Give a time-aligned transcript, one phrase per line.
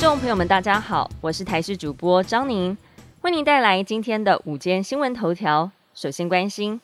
[0.00, 2.74] 众朋友们，大家好，我是台视主播张宁，
[3.20, 5.70] 为您带来今天的午间新闻头条。
[5.92, 6.80] 首先关心，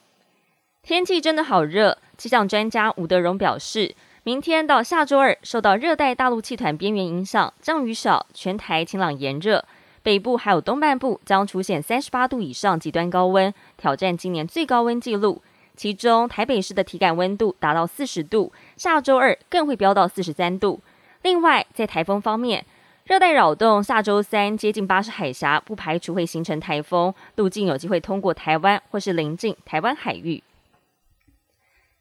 [0.82, 1.96] 天气真的好热。
[2.18, 9.64] 气象专家吴德荣表示，明天到下周二，受到热带大陆气团边缘影响，降雨少，全台晴朗炎热。
[10.02, 15.40] 北部还有东半部将出现三十八度以上极端高温，挑战今年最高温纪录。
[15.74, 20.82] 其中台北市的体感温度达到四十度，下周二更会飙到四十三度。
[21.22, 22.64] 另外，在台风方面，
[23.06, 30.42] 热带扰动下周三接近巴士海峡，不排除会形成台风，路径有机会通过台湾或是临近台湾海域。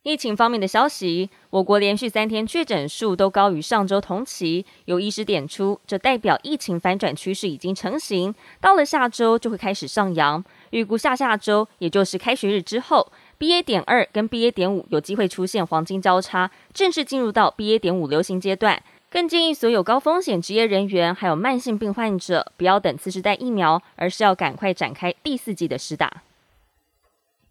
[0.01, 10.43] 疫情方面的消息，我国连续三天确诊数都高于上周同期，有医师点出，这代表疫情反转趋势已经成型，到了下周就会开始上扬。
[10.71, 13.61] 预估下下周，也就是开学日之后，BA.
[13.63, 14.51] 点二跟 BA.
[14.51, 17.79] 点五有机会出现黄金交叉，正式进入到 BA.
[17.79, 18.81] 点五流行阶段。
[19.09, 26.21] 更建议所有高风险职业人员还有慢性病患者，不要等次世代疫苗，而是要赶快展开第四季的施打。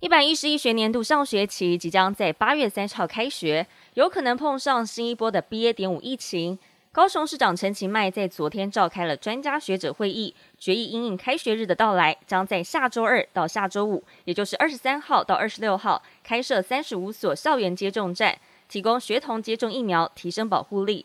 [0.01, 5.73] 一百一十一学年度上学期即将在八月三十号开学，有可能碰上新一波的 BA.
[5.73, 6.59] 点五疫情。
[6.95, 21.05] 高雄市长陈其迈在昨天召开了专家学者会议，决议因应开学日的到来，将在下周二到下周五，也就是二十三号到二十六号，开设三十五所校园接种站，提供学童接种疫苗，提升保护力。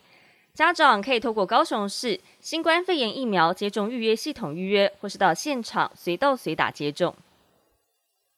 [0.53, 7.15] 家长可以透过高雄市新冠肺炎疫苗接种预约系统预约，或是到现场随到随打接种。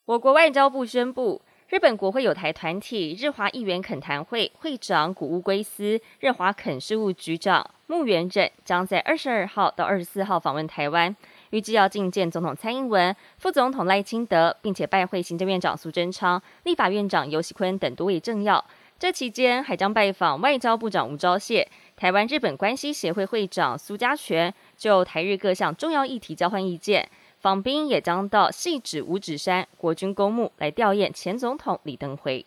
[0.05, 11.15] 我国外交部宣布，日本国会有台团体日华议员恳谈会会长谷物圭司、日华恳事务局长木原忍将在二十二号到二十四号访问台湾，
[11.51, 18.65] 预计要觐见总统蔡英文、副总统赖清德，并且拜会行政院长苏贞昌、立法院长游锡坤等多位政要。
[18.99, 21.65] 这期间还将拜访外交部长吴钊燮。
[21.95, 27.07] 台湾日本关系协会会长苏家全就台日各项重要议题交换意见，
[27.41, 32.45] 访宾也将到细指五指山国军公墓来吊唁前总统李登辉。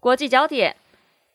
[0.00, 0.74] 国际焦点：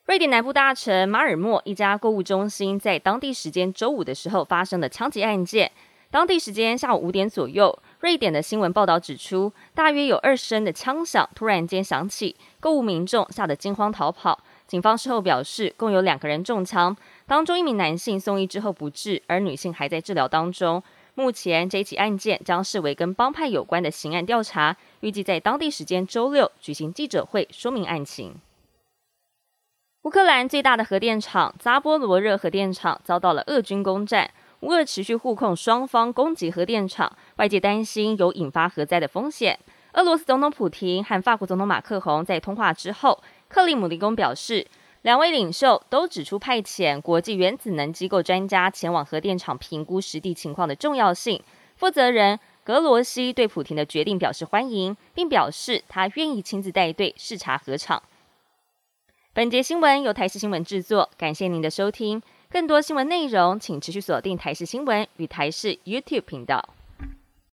[0.04, 5.72] 瑞典南部大城马尔默一家购物中心在当地时间周五的时候发生了枪击案件。
[6.10, 14.38] 当地时间下午五点左右，瑞典的新闻报道指出，大约有二十声的枪响突然间响起，购物民众吓得惊慌逃跑。
[14.66, 16.94] 警方事后表示，共有两个人中枪，
[17.26, 20.82] 当中一名男性送医之后不治，而女性还在治疗当中。
[21.14, 28.34] 目前这起案件将视为跟帮派有关的刑案调查，预计在当地时间周六举行记者会说明案情。
[30.02, 34.30] 乌克兰最大的核电厂扎波罗热核电厂遭到了俄军攻占，
[34.60, 39.58] 乌俄持续互控，双方攻击核电厂，外界担心有引发核灾的风险。
[39.92, 43.22] 俄罗斯总统普京和法国总统马克龙在通话之后。
[43.48, 44.66] 克里姆林宫表示，
[45.02, 51.42] 两位领袖都指出派遣国际原子能机构专家前往核电厂评估实地情况的重要性。
[51.74, 58.00] 负责人格罗西对普廷的决定表示欢迎，并表示他愿意亲自带队视察核厂。
[59.32, 62.22] 本节新闻由台视新闻制作，感谢您的收听。
[62.48, 66.68] 更多新闻内容，请持续锁定台视新闻与台视 YouTube 频道。